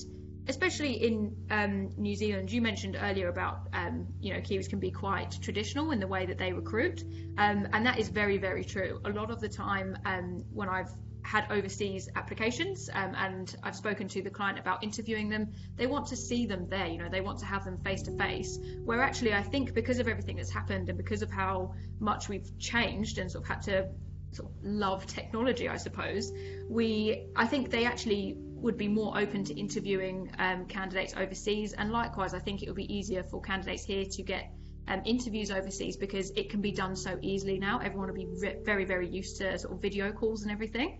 [0.47, 4.91] especially in um, New Zealand, you mentioned earlier about um, you know Kiwis can be
[4.91, 7.03] quite traditional in the way that they recruit,
[7.39, 9.01] um, and that is very very true.
[9.05, 10.91] A lot of the time um, when I've
[11.23, 16.07] had overseas applications um, and I've spoken to the client about interviewing them, they want
[16.07, 16.87] to see them there.
[16.87, 18.59] You know, they want to have them face to face.
[18.83, 22.57] Where actually, I think because of everything that's happened and because of how much we've
[22.59, 23.89] changed and sort of had to
[24.31, 26.31] sort of love technology, I suppose,
[26.69, 31.91] we I think they actually would be more open to interviewing um, candidates overseas, and
[31.91, 34.51] likewise, I think it would be easier for candidates here to get
[34.87, 37.79] um, interviews overseas because it can be done so easily now.
[37.79, 38.27] Everyone will be
[38.63, 40.99] very, very used to sort of video calls and everything.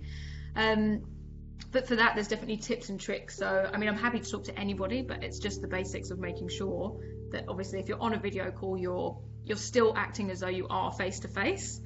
[0.55, 1.03] Um,
[1.71, 3.35] but for that, there's definitely tips and tricks.
[3.35, 6.19] So, I mean, I'm happy to talk to anybody, but it's just the basics of
[6.19, 6.99] making sure
[7.31, 10.67] that obviously, if you're on a video call, you're you're still acting as though you
[10.69, 11.81] are face to face.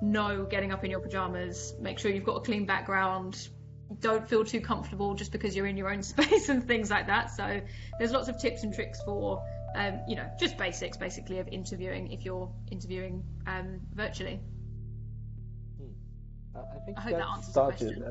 [0.00, 1.74] No getting up in your pajamas.
[1.80, 3.48] Make sure you've got a clean background.
[3.98, 7.32] Don't feel too comfortable just because you're in your own space and things like that.
[7.32, 7.60] So,
[7.98, 9.42] there's lots of tips and tricks for
[9.74, 14.40] um, you know, just basics basically of interviewing if you're interviewing um, virtually.
[15.78, 16.58] Hmm.
[16.58, 18.02] I think I hope that, started,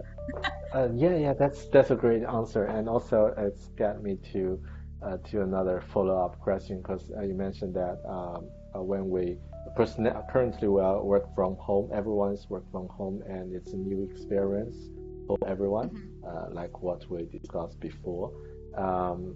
[0.74, 4.60] uh, yeah, yeah, that's that's a great answer, and also it's got me to
[5.04, 9.38] uh, to another follow-up question because uh, you mentioned that um, uh, when we
[9.76, 14.76] person currently we work from home, everyone's work from home, and it's a new experience
[15.28, 16.08] for everyone, mm-hmm.
[16.28, 18.32] Uh, like what we discussed before.
[18.76, 19.36] Um,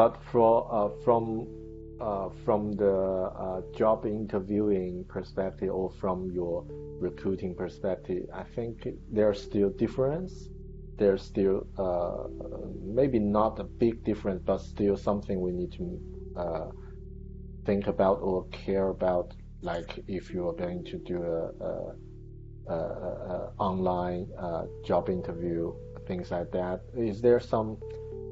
[0.00, 1.24] but for, uh, from
[2.00, 2.96] uh, from the
[3.46, 6.64] uh, job interviewing perspective or from your
[7.08, 10.32] recruiting perspective, I think there's still difference.
[11.00, 12.22] There's still uh,
[12.98, 15.86] maybe not a big difference, but still something we need to
[16.44, 16.68] uh,
[17.66, 19.26] think about or care about.
[19.60, 21.72] Like if you are going to do a, a,
[22.76, 22.78] a,
[23.34, 23.36] a
[23.68, 25.74] online uh, job interview,
[26.06, 26.80] things like that.
[26.96, 27.76] Is there some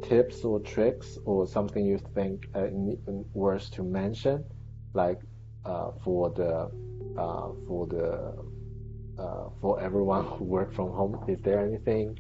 [0.03, 2.67] tips or tricks or something you think uh,
[3.35, 4.45] worth to mention,
[4.95, 5.21] like
[5.65, 6.71] uh, for the
[7.21, 8.35] uh, for the
[9.21, 11.25] uh, for everyone who work from home?
[11.29, 12.17] Is there anything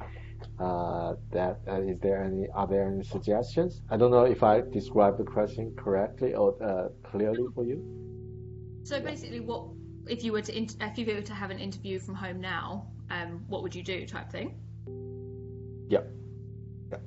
[0.58, 3.82] uh, that uh, is there any are there any suggestions?
[3.90, 7.78] I don't know if I described the question correctly or clearly for you.
[8.84, 9.64] So basically, what
[10.08, 12.88] if you were to if you were to have an interview from home now?
[13.10, 14.06] Um, what would you do?
[14.06, 14.54] Type thing.
[15.88, 16.00] Yeah.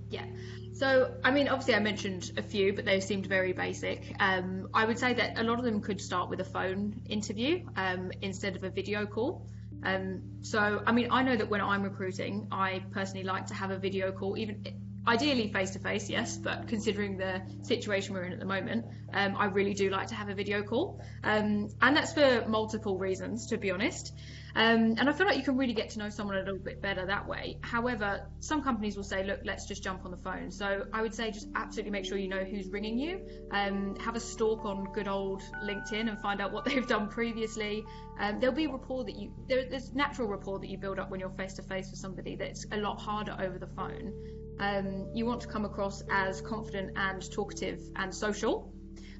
[0.10, 0.26] Yeah.
[0.74, 4.16] So, I mean, obviously, I mentioned a few, but they seemed very basic.
[4.20, 7.66] Um, I would say that a lot of them could start with a phone interview
[7.76, 9.48] um, instead of a video call.
[9.84, 13.72] Um, so, I mean, I know that when I'm recruiting, I personally like to have
[13.72, 14.64] a video call, even
[15.08, 19.36] ideally face to face, yes, but considering the situation we're in at the moment, um,
[19.38, 21.02] I really do like to have a video call.
[21.24, 24.14] Um, and that's for multiple reasons, to be honest.
[24.56, 26.82] Um, and I feel like you can really get to know someone a little bit
[26.82, 27.58] better that way.
[27.62, 30.52] However, some companies will say, look, let's just jump on the phone.
[30.52, 33.22] So I would say just absolutely make sure you know who's ringing you.
[33.52, 37.84] Um, have a stalk on good old LinkedIn and find out what they've done previously.
[38.20, 41.20] Um, there'll be rapport that you, there, there's natural rapport that you build up when
[41.20, 44.14] you're face to face with somebody that's a lot harder over the phone.
[44.60, 48.72] Um, you want to come across as confident and talkative and social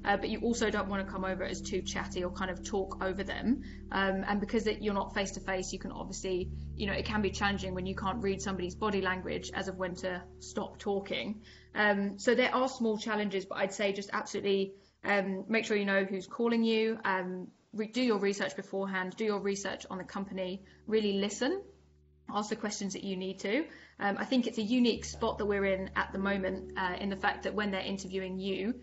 [0.04, 2.64] uh, but you also don't want to come over as too chatty or kind of
[2.64, 3.62] talk over them.
[3.90, 7.04] Um, and because it, you're not face to face, you can obviously, you know, it
[7.04, 10.78] can be challenging when you can't read somebody's body language as of when to stop
[10.78, 11.42] talking.
[11.74, 15.84] Um, so there are small challenges, but I'd say just absolutely um, make sure you
[15.84, 16.98] know who's calling you.
[17.04, 19.14] Um, re- do your research beforehand.
[19.16, 20.62] Do your research on the company.
[20.86, 21.62] Really listen
[22.34, 23.64] ask the questions that you need to.
[24.00, 27.10] Um, I think it's a unique spot that we're in at the moment uh, in
[27.10, 28.74] the fact that when they're interviewing you,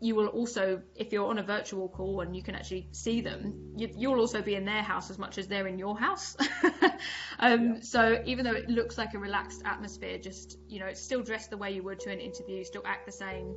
[0.00, 3.72] you will also, if you're on a virtual call and you can actually see them,
[3.76, 6.36] you, will also be in their house as much as they're in your house.
[7.38, 7.80] um, yeah.
[7.80, 11.48] So even though it looks like a relaxed atmosphere, just you know, it's still dress
[11.48, 13.54] the way you would to an interview, still act the same.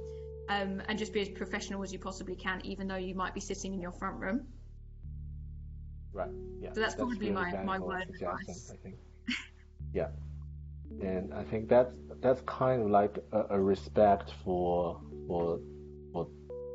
[0.50, 3.40] um, and just be as professional as you possibly can, even though you might be
[3.40, 4.48] sitting in your front room.
[6.12, 6.30] Right.
[6.60, 6.74] Yeah.
[6.74, 8.72] So that's, that's probably my, my word advice.
[8.74, 8.96] I think.
[9.94, 10.08] yeah.
[11.02, 15.60] And I think that's that's kind of like a, a respect for for for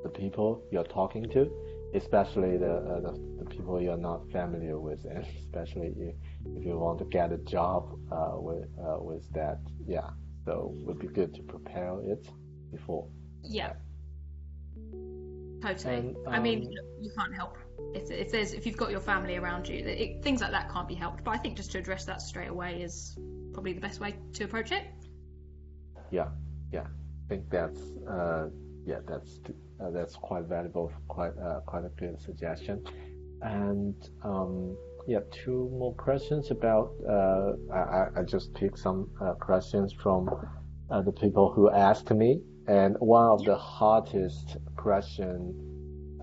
[0.05, 1.51] the people you're talking to,
[1.95, 6.15] especially the, uh, the, the people you're not familiar with, and especially if,
[6.57, 9.59] if you want to get a job uh, with uh, with that.
[9.85, 10.11] Yeah.
[10.45, 12.29] So it would be good to prepare it
[12.71, 13.09] before.
[13.43, 13.73] Yeah.
[15.63, 15.95] Totally.
[15.95, 17.57] And, um, I mean, um, you can't help
[17.95, 20.89] if, if there's if you've got your family around you, it, things like that can't
[20.89, 21.25] be helped.
[21.25, 23.17] But I think just to address that straight away is
[23.53, 24.85] probably the best way to approach it.
[26.11, 26.29] Yeah,
[26.73, 26.83] yeah.
[26.83, 28.49] I think that's uh,
[28.85, 29.39] yeah, that's
[29.81, 32.85] uh, that's quite valuable, quite uh, quite a good suggestion.
[33.43, 36.93] And um, yeah, two more questions about.
[37.09, 40.31] Uh, I I just picked some uh, questions from
[40.91, 45.55] uh, the people who asked me and one of the hottest question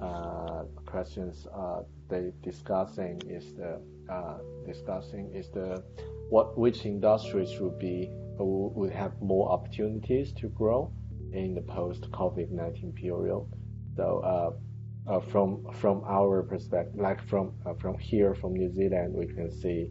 [0.02, 1.48] uh, questions
[2.10, 5.84] they discussing is the uh, discussing is the
[6.30, 8.10] what which industries would be
[8.40, 10.92] would have more opportunities to grow
[11.34, 13.46] in the post COVID nineteen period.
[13.96, 19.14] So uh, uh, from from our perspective, like from uh, from here from New Zealand,
[19.14, 19.90] we can see,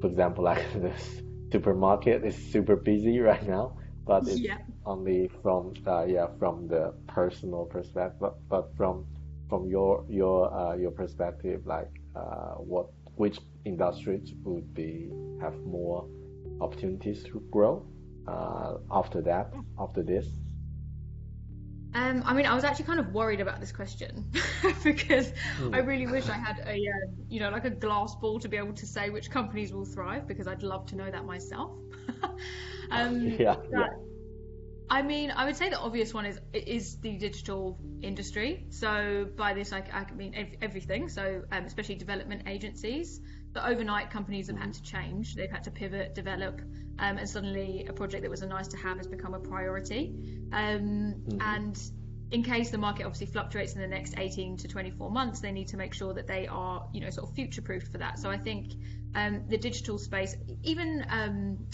[0.00, 4.58] for example, like this supermarket is super busy right now but it's yeah.
[4.86, 9.04] only from uh, yeah from the personal perspective but, but from
[9.48, 16.08] from your your uh, your perspective like uh, what which industries would be have more
[16.60, 17.84] opportunities to grow
[18.28, 20.26] uh, after that after this
[21.96, 24.30] um, I mean, I was actually kind of worried about this question
[24.84, 25.74] because mm.
[25.74, 28.58] I really wish I had a, uh, you know, like a glass ball to be
[28.58, 31.72] able to say which companies will thrive because I'd love to know that myself.
[32.90, 33.86] um, yeah, yeah.
[34.90, 38.66] I mean, I would say the obvious one is is the digital industry.
[38.68, 41.08] So by this, I, I mean everything.
[41.08, 43.20] So um, especially development agencies.
[43.56, 45.34] The overnight companies have had to change.
[45.34, 46.60] They've had to pivot, develop,
[46.98, 50.14] um, and suddenly a project that was a nice to have has become a priority.
[50.52, 51.40] Um, mm-hmm.
[51.40, 51.80] And
[52.30, 55.68] in case the market obviously fluctuates in the next 18 to 24 months, they need
[55.68, 58.18] to make sure that they are, you know, sort of future proofed for that.
[58.18, 58.74] So I think
[59.14, 61.66] um, the digital space, even um,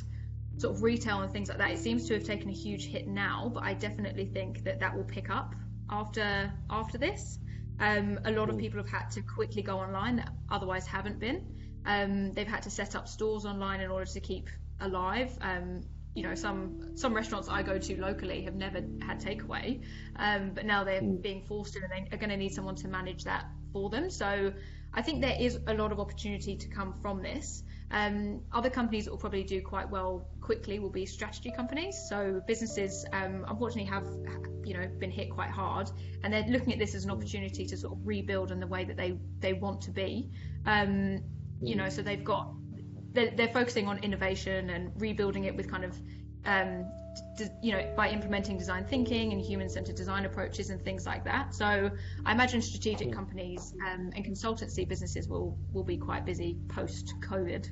[0.59, 3.09] sort of retail and things like that, it seems to have taken a huge hit
[3.09, 5.57] now, but I definitely think that that will pick up
[5.91, 7.41] after after this.
[7.81, 11.45] Um, a lot of people have had to quickly go online that otherwise haven't been.
[11.87, 14.49] Um, they've had to set up stores online in order to keep
[14.81, 15.37] alive.
[15.41, 15.83] Um,
[16.15, 19.83] you know, some some restaurants I go to locally have never had takeaway,
[20.17, 21.23] um, but now they're mm.
[21.23, 24.11] being forced to, and they are going to need someone to manage that for them.
[24.11, 24.53] So
[24.93, 27.65] I think there is a lot of opportunity to come from this.
[27.91, 32.07] Um, other companies that will probably do quite well quickly will be strategy companies.
[32.09, 34.07] So businesses, um, unfortunately, have
[34.65, 35.91] you know been hit quite hard,
[36.23, 38.85] and they're looking at this as an opportunity to sort of rebuild in the way
[38.85, 40.31] that they they want to be.
[40.67, 41.23] Um,
[41.63, 42.53] you know, so they've got
[43.13, 45.99] they're, they're, focusing on innovation and rebuilding it with kind of
[46.45, 46.87] um,
[47.63, 51.55] you know, by implementing design thinking and human-centered design approaches and things like that.
[51.55, 51.91] So
[52.25, 57.69] I imagine strategic companies um, and consultancy businesses will will be quite busy post-COVID.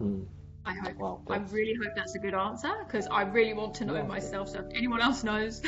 [0.00, 0.26] Mm.
[0.66, 0.96] I hope.
[0.96, 4.02] Well, I really hope that's a good answer because I really want to know yeah.
[4.02, 4.48] myself.
[4.48, 5.60] So if anyone else knows,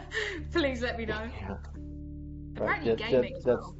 [0.52, 1.28] please let me know.
[1.40, 1.56] Yeah.
[2.56, 3.76] Apparently, that, gaming that, well.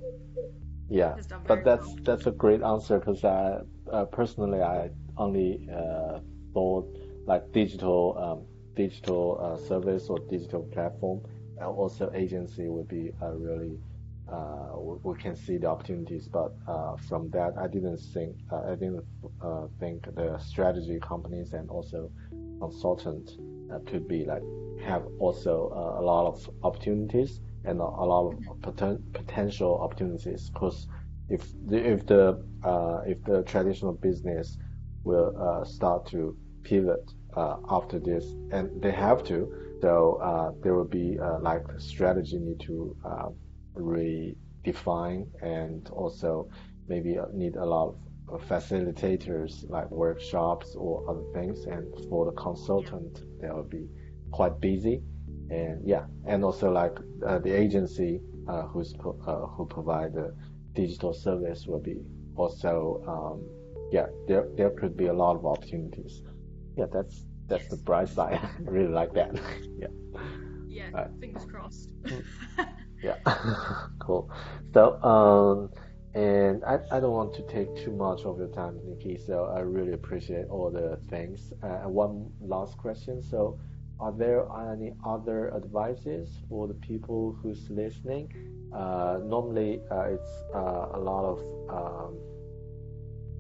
[0.90, 1.14] Yeah,
[1.46, 1.98] but that's well.
[2.03, 3.61] that's a great answer because I
[3.92, 6.18] uh, personally I only uh,
[6.53, 6.85] thought
[7.26, 11.20] like digital um, digital uh, service or digital platform
[11.59, 13.79] and also agency would be uh, really
[14.33, 14.70] uh,
[15.03, 16.29] we, can see the opportunities.
[16.29, 19.05] But uh, from that, I didn't think uh, I didn't
[19.40, 22.11] uh, think the strategy companies and also
[22.59, 23.31] consultant
[23.87, 24.42] could be like
[24.85, 30.51] have also a lot of opportunities and a, lot of poten- potential opportunities.
[30.51, 30.87] Because
[31.29, 34.59] if the, if the uh, if the traditional business
[35.05, 40.85] will uh, start to pivot uh, after this, and they have to, so there will
[40.85, 42.96] be like strategy need to
[43.77, 46.49] redefine and also
[46.88, 47.94] maybe need a lot
[48.29, 53.87] of facilitators like workshops or other things and for the consultant they'll be
[54.30, 55.03] quite busy
[55.51, 56.96] and yeah and also like
[57.26, 58.94] uh, the agency uh, who's
[59.26, 60.34] uh, who provide the
[60.74, 61.96] digital service will be
[62.36, 63.44] also um,
[63.92, 66.22] yeah there there could be a lot of opportunities
[66.76, 69.30] yeah that's that's the bright side i really like that
[69.78, 69.88] yeah
[70.68, 72.24] yeah fingers crossed mm.
[73.03, 73.14] Yeah,
[73.98, 74.30] cool.
[74.74, 75.70] So, um,
[76.14, 79.16] and I, I don't want to take too much of your time, Nikki.
[79.16, 81.53] So I really appreciate all the things.
[81.62, 83.22] Uh, one last question.
[83.22, 83.59] So,
[84.01, 88.32] are there any other advices for the people who's listening?
[88.72, 91.38] Uh, normally, uh, it's uh, a lot of
[91.68, 92.18] um,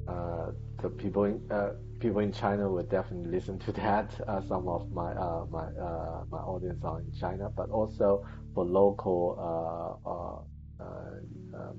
[0.08, 0.50] uh,
[0.82, 4.10] the people in uh, people in China will definitely listen to that.
[4.28, 5.14] Uh, some of my
[5.50, 5.66] my
[6.30, 9.38] my audience are in China, but also for local
[10.80, 11.76] um,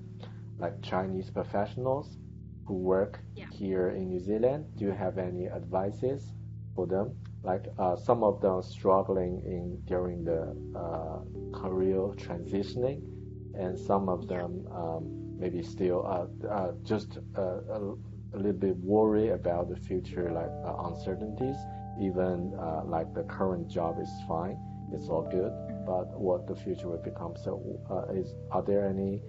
[0.60, 2.18] like Chinese professionals
[2.66, 3.46] who work yeah.
[3.52, 4.66] here in New Zealand.
[4.78, 6.34] Do you have any advices
[6.76, 7.16] for them?
[7.44, 11.20] Like uh, some of them struggling in during the uh,
[11.58, 13.02] career transitioning
[13.56, 17.96] and some of them um, maybe still uh, uh, just uh, a,
[18.34, 21.56] a, little bit worried about the future, like uh, uncertainties.
[22.00, 24.58] Even uh, like the current job is fine,
[24.94, 25.52] it's all good,
[25.86, 27.34] but what the future will become.
[27.44, 29.22] So, uh, is are there any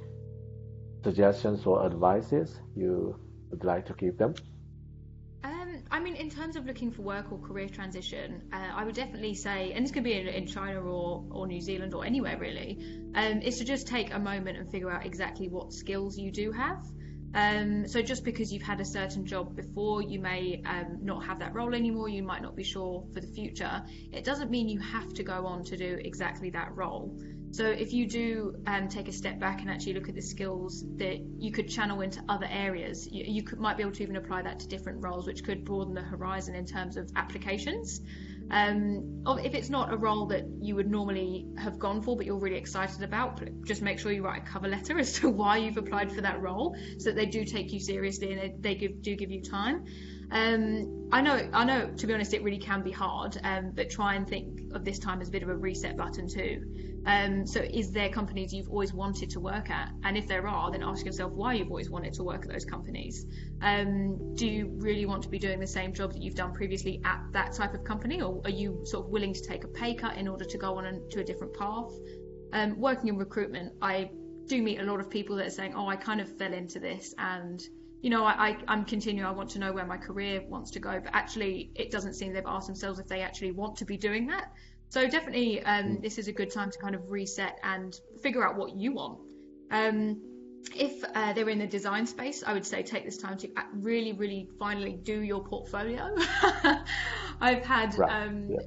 [1.03, 3.19] suggestions or advices you
[3.51, 4.35] would like to give them?
[5.93, 9.35] I mean, in terms of looking for work or career transition, uh, I would definitely
[9.35, 12.79] say, and this could be in, in China or, or New Zealand or anywhere really,
[13.15, 16.51] um, is to just take a moment and figure out exactly what skills you do
[16.51, 16.83] have.
[17.35, 21.39] Um, so just because you've had a certain job before, you may um, not have
[21.41, 23.83] that role anymore, you might not be sure for the future.
[24.13, 27.15] It doesn't mean you have to go on to do exactly that role.
[27.53, 30.83] So if you do um, take a step back and actually look at the skills
[30.97, 34.17] that you could channel into other areas, you, you could, might be able to even
[34.17, 38.01] apply that to different roles, which could broaden the horizon in terms of applications.
[38.51, 42.39] Um, if it's not a role that you would normally have gone for, but you're
[42.39, 45.77] really excited about, just make sure you write a cover letter as to why you've
[45.77, 49.15] applied for that role, so that they do take you seriously and they give, do
[49.15, 49.85] give you time.
[50.33, 51.91] Um, I know, I know.
[51.95, 54.99] To be honest, it really can be hard, um, but try and think of this
[54.99, 57.03] time as a bit of a reset button too.
[57.05, 59.91] Um, so, is there companies you've always wanted to work at?
[60.05, 62.65] And if there are, then ask yourself why you've always wanted to work at those
[62.65, 63.27] companies.
[63.61, 67.03] Um, do you really want to be doing the same job that you've done previously
[67.05, 69.95] at that type of company, or are you sort of willing to take a pay
[69.95, 71.93] cut in order to go on to a different path?
[72.55, 74.11] Um, working in recruitment, I
[74.47, 76.79] do meet a lot of people that are saying, "Oh, I kind of fell into
[76.79, 77.63] this and."
[78.03, 80.81] You know, I, I, am continuing, I want to know where my career wants to
[80.81, 83.97] go, but actually it doesn't seem they've asked themselves if they actually want to be
[83.97, 84.53] doing that.
[84.89, 86.03] So definitely, um, mm.
[86.03, 89.21] this is a good time to kind of reset and figure out what you want.
[89.71, 90.21] Um,
[90.75, 94.13] if uh, they're in the design space, I would say take this time to really,
[94.13, 96.15] really finally do your portfolio.
[97.41, 98.27] I've had right.
[98.27, 98.59] um, yeah.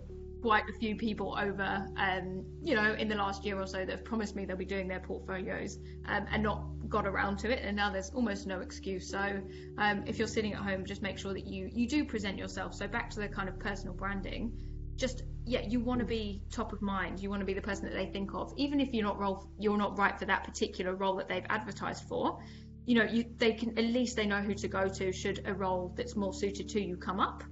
[0.42, 3.90] quite a few people over, um, you know, in the last year or so that
[3.90, 5.78] have promised me they'll be doing their portfolios
[6.08, 9.10] um, and not got around to it, and now there's almost no excuse.
[9.10, 9.42] So
[9.78, 12.74] um, if you're sitting at home, just make sure that you you do present yourself.
[12.74, 14.54] So back to the kind of personal branding
[14.98, 17.86] just yeah you want to be top of mind you want to be the person
[17.86, 20.96] that they think of even if you're not role you're not right for that particular
[20.96, 22.40] role that they've advertised for
[22.86, 25.54] you know you they can at least they know who to go to should a
[25.54, 27.44] role that's more suited to you come up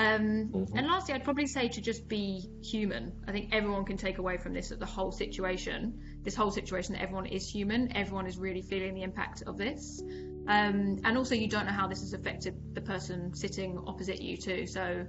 [0.00, 0.76] um, mm-hmm.
[0.76, 4.36] and lastly i'd probably say to just be human i think everyone can take away
[4.38, 8.38] from this that the whole situation this whole situation that everyone is human everyone is
[8.38, 10.02] really feeling the impact of this
[10.48, 14.36] um, and also you don't know how this has affected the person sitting opposite you
[14.36, 15.06] too so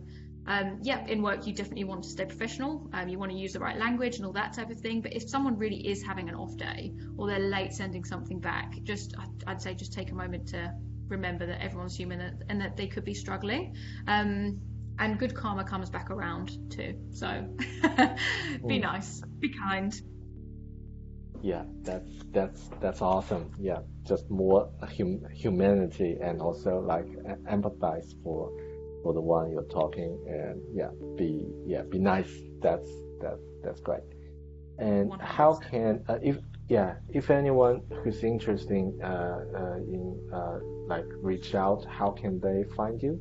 [0.47, 2.89] um, yeah, in work, you definitely want to stay professional.
[2.93, 5.01] Um, you want to use the right language and all that type of thing.
[5.01, 8.81] But if someone really is having an off day or they're late sending something back,
[8.81, 9.13] just
[9.45, 10.73] I'd say just take a moment to
[11.07, 13.75] remember that everyone's human and that they could be struggling.
[14.07, 14.59] Um,
[15.01, 16.95] and good karma comes back around too.
[17.11, 17.27] So
[18.67, 18.81] be mm.
[18.81, 19.93] nice, be kind.
[21.41, 23.51] Yeah, that's that's that's awesome.
[23.59, 27.07] Yeah, just more hum- humanity and also like
[27.49, 28.51] empathize for
[29.03, 32.31] for the one you're talking and yeah be yeah be nice
[32.61, 32.89] that's
[33.19, 34.03] that's that's great
[34.77, 35.21] and 100%.
[35.21, 36.37] how can uh, if
[36.69, 42.63] yeah if anyone who's interested uh, uh, in uh, like reach out how can they
[42.75, 43.19] find you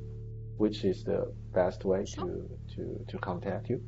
[0.59, 2.25] which is the best way sure.
[2.27, 3.81] to to to contact you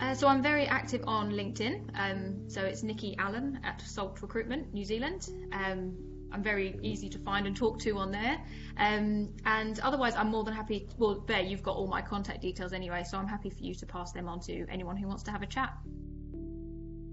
[0.00, 1.90] uh, so I'm very active on LinkedIn.
[1.94, 5.30] Um, so it's Nikki Allen at Salt Recruitment New Zealand.
[5.52, 5.96] Um,
[6.32, 8.40] I'm very easy to find and talk to on there.
[8.78, 10.88] Um, and otherwise, I'm more than happy.
[10.98, 13.86] Well, there you've got all my contact details anyway, so I'm happy for you to
[13.86, 15.72] pass them on to anyone who wants to have a chat.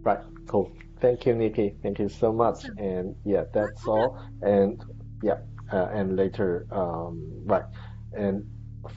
[0.01, 0.71] Right, cool.
[0.99, 1.75] Thank you, Nikki.
[1.83, 2.55] Thank you so much.
[2.55, 2.77] Awesome.
[2.79, 4.19] And yeah, that's all.
[4.41, 4.83] And
[5.21, 5.39] yeah,
[5.71, 7.65] uh, and later, um, right.
[8.13, 8.49] And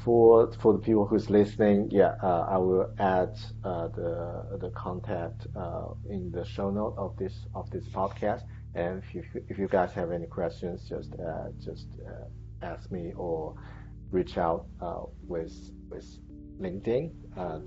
[0.05, 5.47] for for the people who's listening, yeah, uh, I will add uh, the the contact
[5.57, 8.43] uh, in the show note of this of this podcast.
[8.75, 13.13] And if you, if you guys have any questions, just uh, just uh, ask me
[13.17, 13.55] or
[14.11, 15.53] reach out uh, with
[15.91, 16.07] with
[16.61, 17.11] LinkedIn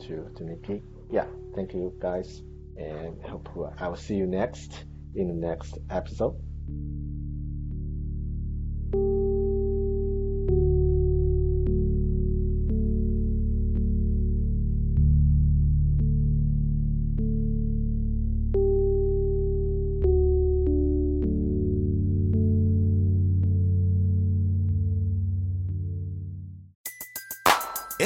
[0.08, 0.84] to to Nikki.
[1.12, 2.42] Yeah, thank you guys,
[2.78, 3.50] and hope
[3.80, 4.86] I will see you next
[5.16, 6.36] in the next episode.